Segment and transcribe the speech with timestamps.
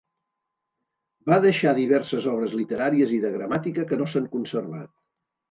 [1.31, 4.93] Va deixar diverses obres literàries i de gramàtica que no s'han conservat.